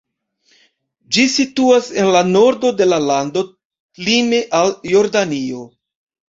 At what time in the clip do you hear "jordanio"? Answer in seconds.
4.95-5.63